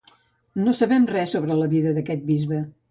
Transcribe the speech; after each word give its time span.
No 0.61 0.73
sabem 0.79 1.05
res 1.13 1.37
sobre 1.39 1.61
la 1.63 1.71
vida 1.77 1.97
d'aquest 2.01 2.29
bisbe. 2.35 2.69